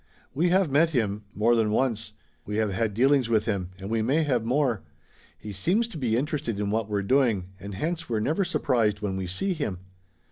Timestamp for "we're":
6.89-7.03, 8.09-8.19